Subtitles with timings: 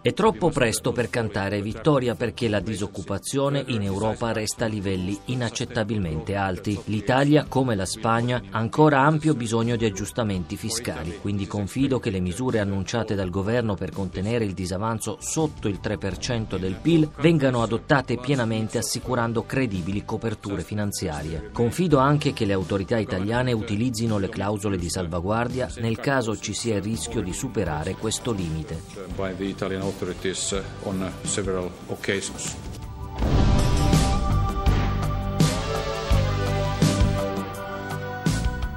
[0.00, 6.34] È troppo presto per cantare vittoria perché la disoccupazione in Europa resta a livelli inaccettabilmente
[6.34, 6.80] alti.
[6.86, 12.20] L'Italia, come la Spagna, ha ancora ampio bisogno di aggiustamenti fiscali, quindi confido che le
[12.20, 18.16] misure annunciate dal governo per contenere il disavanzo sotto il 3% del PIL vengano adottate
[18.16, 21.50] pienamente assicurando credibili coperture finanziarie.
[21.52, 26.76] Confido anche che le autorità italiane utilizzino le clausole di salvaguardia nel caso ci sia
[26.76, 28.80] il rischio di superare superare questo limite.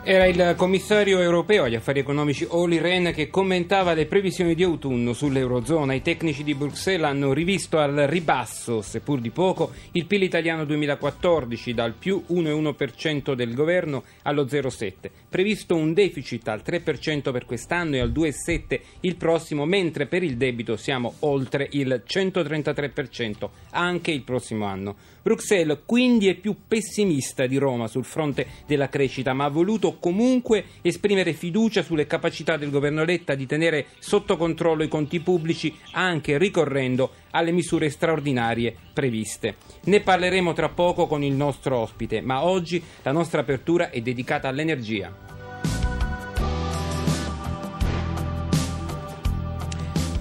[0.05, 5.13] Era il commissario europeo agli affari economici Oli Rehn che commentava le previsioni di autunno
[5.13, 5.93] sull'Eurozona.
[5.93, 11.73] I tecnici di Bruxelles hanno rivisto al ribasso, seppur di poco, il PIL italiano 2014
[11.73, 15.09] dal più 1,1% del governo allo 0,7%.
[15.29, 20.35] Previsto un deficit al 3% per quest'anno e al 2,7% il prossimo, mentre per il
[20.35, 24.95] debito siamo oltre il 133% anche il prossimo anno.
[25.23, 30.65] Bruxelles quindi è più pessimista di Roma sul fronte della crescita, ma ha voluto comunque
[30.81, 36.37] esprimere fiducia sulle capacità del governo Letta di tenere sotto controllo i conti pubblici anche
[36.37, 39.55] ricorrendo alle misure straordinarie previste.
[39.85, 44.49] Ne parleremo tra poco con il nostro ospite, ma oggi la nostra apertura è dedicata
[44.49, 45.42] all'energia.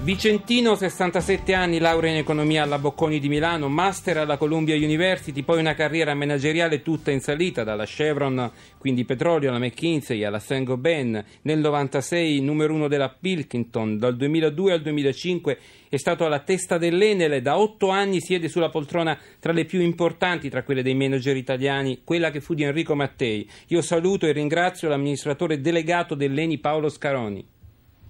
[0.05, 5.61] Vicentino, 67 anni, laurea in economia alla Bocconi di Milano, master alla Columbia University, poi
[5.61, 11.58] una carriera manageriale tutta in salita, dalla Chevron, quindi petrolio, alla McKinsey, alla Saint-Gobain, nel
[11.61, 15.58] 96 numero uno della Pilkington, dal 2002 al 2005
[15.89, 20.50] è stato alla testa dell'Enele, da otto anni siede sulla poltrona tra le più importanti
[20.50, 23.48] tra quelle dei manager italiani, quella che fu di Enrico Mattei.
[23.69, 27.52] Io saluto e ringrazio l'amministratore delegato dell'Eni Paolo Scaroni.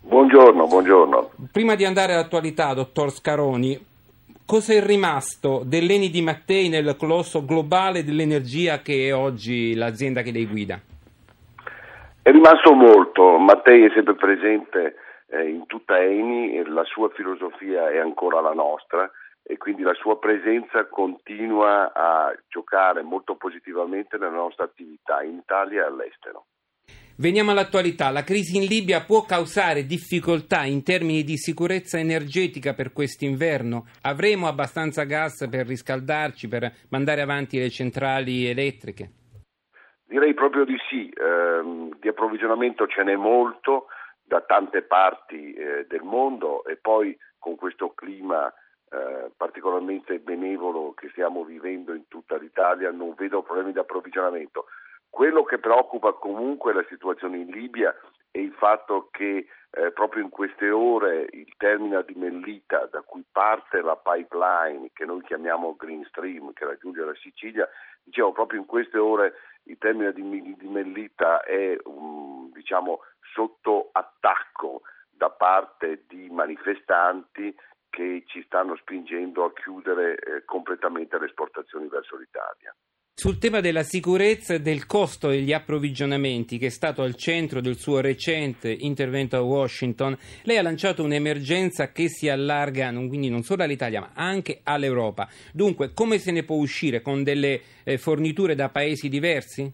[0.05, 1.31] Buongiorno, buongiorno.
[1.53, 3.79] Prima di andare all'attualità, dottor Scaroni,
[4.45, 10.33] cosa è rimasto dell'Eni di Mattei nel colosso globale dell'energia che è oggi l'azienda che
[10.33, 10.81] lei guida?
[12.21, 14.97] È rimasto molto, Mattei è sempre presente
[15.29, 19.09] eh, in tutta Eni, la sua filosofia è ancora la nostra
[19.43, 25.83] e quindi la sua presenza continua a giocare molto positivamente nella nostra attività in Italia
[25.83, 26.47] e all'estero.
[27.17, 28.11] Veniamo all'attualità.
[28.11, 33.87] La crisi in Libia può causare difficoltà in termini di sicurezza energetica per quest'inverno?
[34.03, 39.11] Avremo abbastanza gas per riscaldarci, per mandare avanti le centrali elettriche?
[40.07, 41.09] Direi proprio di sì.
[41.09, 43.87] Eh, di approvvigionamento ce n'è molto
[44.25, 48.53] da tante parti eh, del mondo e poi con questo clima
[48.91, 54.67] eh, particolarmente benevolo che stiamo vivendo in tutta l'Italia non vedo problemi di approvvigionamento.
[55.13, 57.95] Quello che preoccupa comunque la situazione in Libia
[58.31, 63.23] è il fatto che eh, proprio in queste ore il terminal di Mellita, da cui
[63.31, 67.69] parte la pipeline che noi chiamiamo Green Stream, che raggiunge la Sicilia,
[68.03, 69.35] dicevo proprio in queste ore
[69.65, 73.01] il terminal di, di Mellita è um, diciamo,
[73.35, 74.81] sotto attacco
[75.11, 77.55] da parte di manifestanti
[77.91, 82.75] che ci stanno spingendo a chiudere eh, completamente le esportazioni verso l'Italia.
[83.15, 87.77] Sul tema della sicurezza e del costo degli approvvigionamenti, che è stato al centro del
[87.77, 93.65] suo recente intervento a Washington, lei ha lanciato un'emergenza che si allarga quindi non solo
[93.65, 95.29] all'Italia ma anche all'Europa.
[95.53, 99.71] Dunque, come se ne può uscire con delle eh, forniture da paesi diversi?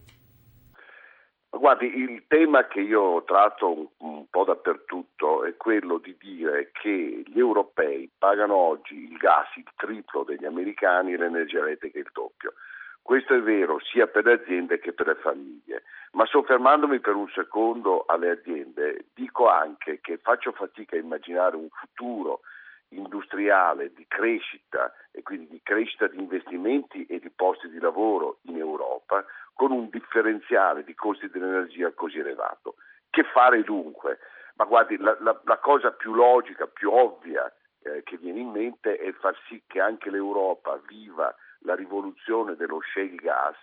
[1.49, 7.23] Guardi, il tema che io tratto un, un, po' dappertutto è quello di dire che
[7.25, 12.28] gli europei pagano oggi il gas il triplo degli americani e l'energia elettrica il doppio.
[13.09, 15.81] Questo è vero sia per le aziende che per le famiglie,
[16.11, 21.69] ma soffermandomi per un secondo alle aziende, dico anche che faccio fatica a immaginare un
[21.69, 22.41] futuro
[22.89, 28.57] industriale di crescita e quindi di crescita di investimenti e di posti di lavoro in
[28.57, 29.25] Europa
[29.55, 32.75] con un differenziale di costi dell'energia così elevato.
[33.09, 34.19] Che fare dunque?
[34.57, 37.51] Ma guardi, la, la, la cosa più logica, più ovvia
[37.81, 42.79] eh, che viene in mente è far sì che anche l'Europa viva la rivoluzione dello
[42.81, 43.57] shale gas,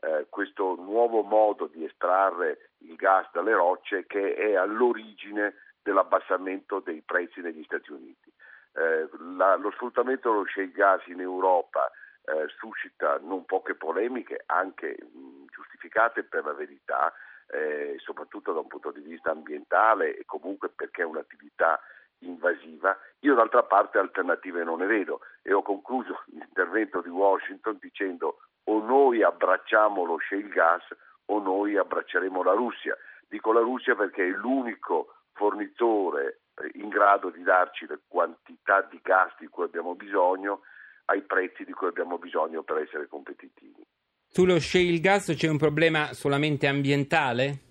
[0.00, 7.02] eh, questo nuovo modo di estrarre il gas dalle rocce che è all'origine dell'abbassamento dei
[7.02, 8.32] prezzi negli Stati Uniti.
[8.72, 11.90] Eh, la, lo sfruttamento dello shale gas in Europa
[12.26, 17.12] eh, suscita non poche polemiche, anche mh, giustificate per la verità,
[17.48, 21.80] eh, soprattutto da un punto di vista ambientale e comunque perché è un'attività
[22.20, 22.96] invasiva.
[23.20, 28.80] Io d'altra parte alternative non ne vedo e ho concluso l'intervento di Washington dicendo o
[28.80, 30.82] noi abbracciamo lo shale gas
[31.26, 32.96] o noi abbracceremo la Russia.
[33.28, 38.98] Dico la Russia perché è l'unico fornitore eh, in grado di darci le quantità di
[39.02, 40.62] gas di cui abbiamo bisogno
[41.06, 43.84] ai prezzi di cui abbiamo bisogno per essere competitivi.
[44.28, 47.64] Sullo shale gas c'è un problema solamente ambientale?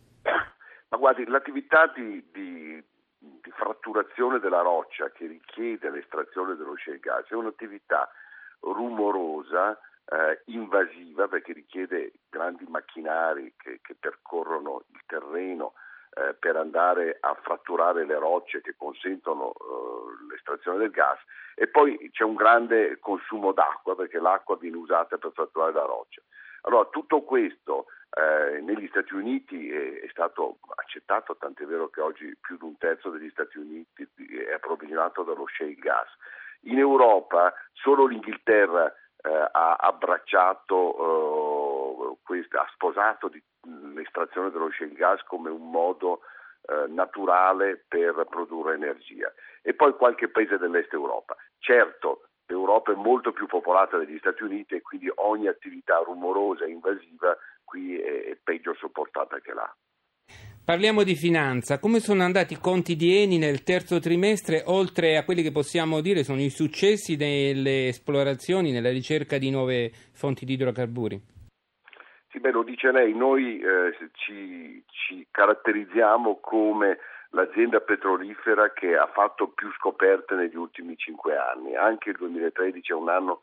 [0.95, 2.64] Ma guardi, l'attività di, di, di
[3.55, 8.09] fratturazione della roccia che richiede l'estrazione dello shale gas è un'attività
[8.59, 15.73] rumorosa, eh, invasiva perché richiede grandi macchinari che, che percorrono il terreno
[16.15, 21.19] eh, per andare a fratturare le rocce che consentono eh, l'estrazione del gas
[21.55, 26.21] e poi c'è un grande consumo d'acqua perché l'acqua viene usata per fratturare la roccia.
[26.65, 32.35] Allora tutto questo eh, negli Stati Uniti è, è, stato accettato, tant'è vero che oggi
[32.39, 34.07] più di un terzo degli Stati Uniti
[34.47, 36.07] è approvvigionato dallo shale gas.
[36.61, 43.39] In Europa solo l'Inghilterra eh, ha abbracciato, eh, questa, ha sposato di,
[43.93, 46.21] l'estrazione dello shale gas come un modo
[46.67, 51.35] eh, naturale per produrre energia e poi qualche paese dell'est Europa.
[51.59, 56.71] Certo, l'Europa è molto più popolata degli Stati Uniti e quindi ogni attività rumorosa e
[56.71, 59.75] invasiva qui è, peggio sopportata che là.
[60.63, 61.79] Parliamo di finanza.
[61.79, 66.01] Come sono andati i conti di Eni nel terzo trimestre, oltre a quelli che possiamo
[66.01, 71.21] dire sono i successi nelle esplorazioni, nella ricerca di nuove fonti di idrocarburi?
[72.31, 76.97] Sì, beh, lo dice lei, noi eh, ci, ci, caratterizziamo come
[77.35, 81.75] l'azienda petrolifera che ha fatto più scoperte negli ultimi cinque anni.
[81.75, 83.41] Anche il 2013 è un anno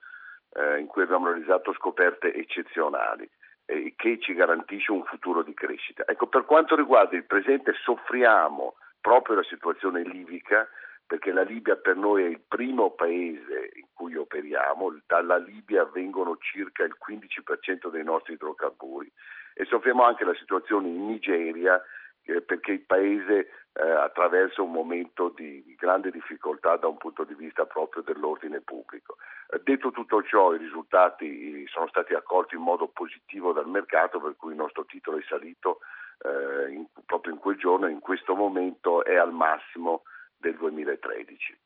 [0.55, 3.29] eh, in cui abbiamo realizzato scoperte eccezionali
[3.67, 6.05] eh, che ci garantisce un futuro di crescita.
[6.07, 10.67] Ecco, per quanto riguarda il presente soffriamo proprio la situazione libica
[11.07, 16.39] perché la Libia per noi è il primo paese in cui operiamo, dalla Libia vengono
[16.41, 19.13] circa il 15% dei nostri idrocarburi
[19.53, 21.79] e soffriamo anche la situazione in Nigeria
[22.25, 27.35] eh, perché il paese eh, attraversa un momento di, grande difficoltà da un punto di
[27.35, 29.17] vista proprio dell'ordine pubblico.
[29.49, 34.37] Eh, detto tutto ciò, i risultati sono stati accolti in modo positivo dal mercato, per
[34.37, 35.79] cui il nostro titolo è salito
[36.23, 40.03] eh, in, proprio in quel giorno, in questo momento è al massimo
[40.37, 41.59] del 2013.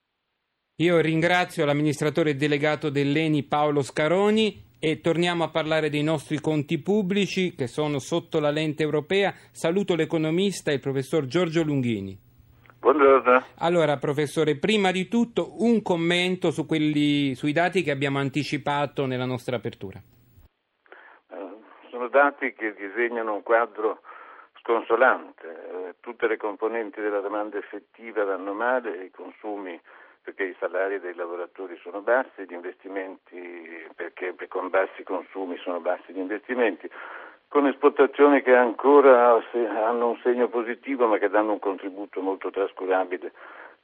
[0.80, 7.54] Io ringrazio l'amministratore delegato dell'ENI Paolo Scaroni e torniamo a parlare dei nostri conti pubblici
[7.54, 9.32] che sono sotto la lente europea.
[9.50, 12.18] Saluto l'economista, il professor Giorgio Lunghini.
[12.78, 13.44] Buongiorno.
[13.58, 19.24] Allora, professore, prima di tutto un commento su quelli, sui dati che abbiamo anticipato nella
[19.24, 19.98] nostra apertura.
[19.98, 21.56] Eh,
[21.90, 24.02] sono dati che disegnano un quadro
[24.60, 25.46] sconsolante.
[25.46, 29.80] Eh, tutte le componenti della domanda effettiva vanno male, i consumi
[30.26, 36.12] perché i salari dei lavoratori sono bassi, gli investimenti perché con bassi consumi sono bassi
[36.12, 36.90] gli investimenti,
[37.46, 43.30] con esportazioni che ancora hanno un segno positivo ma che danno un contributo molto trascurabile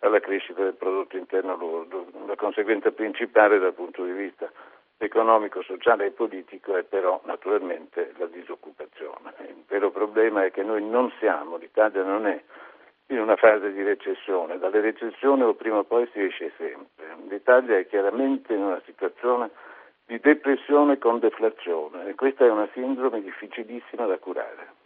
[0.01, 2.07] alla crescita del prodotto interno lordo.
[2.27, 4.51] La conseguenza principale dal punto di vista
[4.97, 9.33] economico, sociale e politico è però naturalmente la disoccupazione.
[9.47, 12.43] Il vero problema è che noi non siamo, l'Italia non è
[13.15, 14.59] in una fase di recessione.
[14.59, 17.17] Dalle recessioni o prima o poi si esce sempre.
[17.29, 19.51] L'Italia è chiaramente in una situazione
[20.07, 24.82] di depressione con deflazione e questa è una sindrome difficilissima da curare.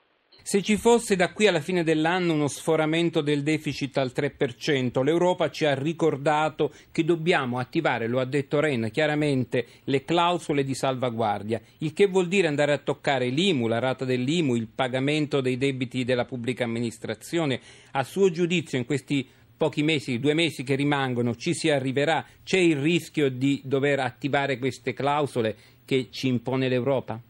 [0.48, 5.50] Se ci fosse da qui alla fine dell'anno uno sforamento del deficit al 3%, l'Europa
[5.50, 11.60] ci ha ricordato che dobbiamo attivare, lo ha detto Ren chiaramente, le clausole di salvaguardia,
[11.78, 16.04] il che vuol dire andare a toccare l'IMU, la rata dell'IMU, il pagamento dei debiti
[16.04, 17.58] della pubblica amministrazione.
[17.90, 22.24] A suo giudizio in questi pochi mesi, due mesi che rimangono, ci si arriverà?
[22.44, 27.20] C'è il rischio di dover attivare queste clausole che ci impone l'Europa?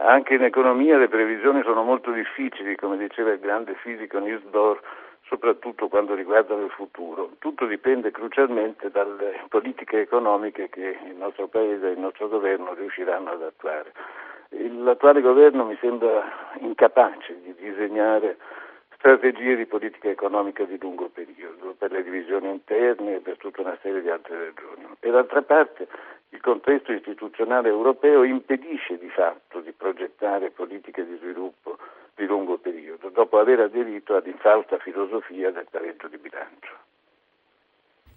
[0.00, 4.80] Anche in economia le previsioni sono molto difficili, come diceva il grande fisico Bohr,
[5.26, 7.30] soprattutto quando riguardano il futuro.
[7.38, 13.30] Tutto dipende crucialmente dalle politiche economiche che il nostro Paese e il nostro governo riusciranno
[13.30, 13.92] ad attuare.
[14.50, 16.22] L'attuale governo mi sembra
[16.60, 18.36] incapace di disegnare
[18.98, 23.76] strategie di politica economica di lungo periodo per le divisioni interne e per tutta una
[23.82, 24.86] serie di altre ragioni.
[25.00, 25.86] E d'altra parte
[26.30, 31.78] il contesto istituzionale europeo impedisce di fatto di progettare politiche di sviluppo
[32.14, 36.76] di lungo periodo, dopo aver aderito all'infausta filosofia del pareggio di bilancio.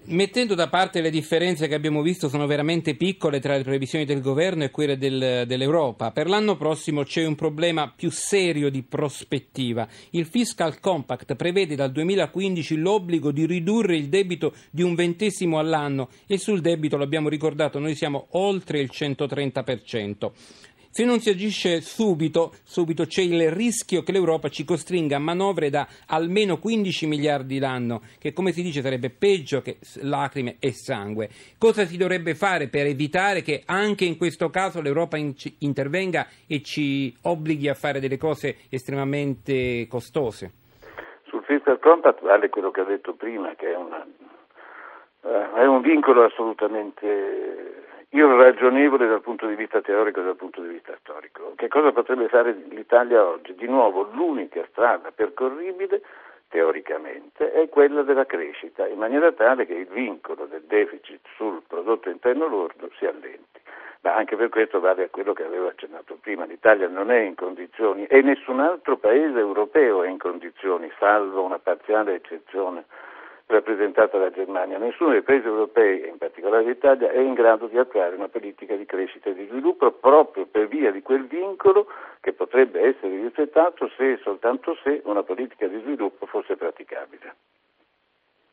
[0.04, 4.20] Mettendo da parte le differenze che abbiamo visto sono veramente piccole tra le previsioni del
[4.20, 9.88] governo e quelle del, dell'Europa, per l'anno prossimo c'è un problema più serio di prospettiva.
[10.10, 16.10] Il Fiscal Compact prevede dal 2015 l'obbligo di ridurre il debito di un ventesimo all'anno
[16.26, 20.32] e sul debito, l'abbiamo ricordato, noi siamo oltre il 130%.
[20.94, 25.70] Se non si agisce subito, subito c'è il rischio che l'Europa ci costringa a manovre
[25.70, 31.30] da almeno 15 miliardi l'anno, che come si dice sarebbe peggio che lacrime e sangue.
[31.58, 35.16] Cosa si dovrebbe fare per evitare che anche in questo caso l'Europa
[35.60, 40.52] intervenga e ci obblighi a fare delle cose estremamente costose?
[41.24, 44.06] Sul fiscal compact vale quello che ho detto prima, che è, una,
[45.22, 50.68] uh, è un vincolo assolutamente irragionevole dal punto di vista teorico e dal punto di
[50.68, 51.54] vista storico.
[51.56, 53.56] Che cosa potrebbe fare l'Italia oggi?
[53.56, 56.02] Di nuovo l'unica strada percorribile
[56.50, 62.10] teoricamente è quella della crescita, in maniera tale che il vincolo del deficit sul prodotto
[62.10, 63.60] interno lordo si allenti.
[64.02, 67.36] Ma anche per questo vale a quello che avevo accennato prima, l'Italia non è in
[67.36, 72.86] condizioni e nessun altro paese europeo è in condizioni, salvo una parziale eccezione
[73.52, 74.78] rappresentata dalla Germania.
[74.78, 78.86] Nessuno dei paesi europei, in particolare l'Italia, è in grado di attuare una politica di
[78.86, 81.88] crescita e di sviluppo proprio per via di quel vincolo
[82.22, 87.36] che potrebbe essere rispettato se e soltanto se una politica di sviluppo fosse praticabile.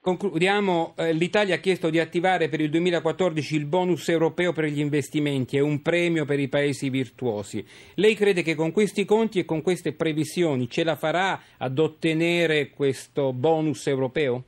[0.00, 4.78] Concludiamo, eh, l'Italia ha chiesto di attivare per il 2014 il bonus europeo per gli
[4.78, 7.62] investimenti e un premio per i paesi virtuosi.
[7.96, 12.70] Lei crede che con questi conti e con queste previsioni ce la farà ad ottenere
[12.70, 14.44] questo bonus europeo?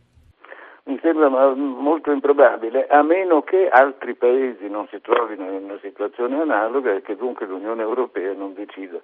[0.90, 6.40] Mi sembra molto improbabile, a meno che altri paesi non si trovino in una situazione
[6.40, 8.99] analoga e che dunque l'Unione Europea non decida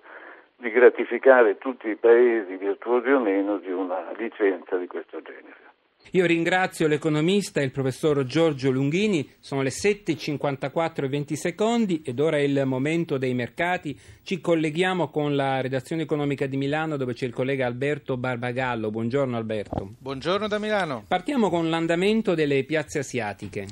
[0.56, 5.65] di gratificare tutti i paesi virtuosi o meno di una licenza di questo genere.
[6.12, 12.36] Io ringrazio l'economista, il professor Giorgio Lunghini, sono le 7.54 e 20 secondi ed ora
[12.36, 13.98] è il momento dei mercati.
[14.22, 18.90] Ci colleghiamo con la redazione economica di Milano dove c'è il collega Alberto Barbagallo.
[18.90, 19.94] Buongiorno Alberto.
[19.98, 21.04] Buongiorno da Milano.
[21.06, 23.66] Partiamo con l'andamento delle piazze asiatiche.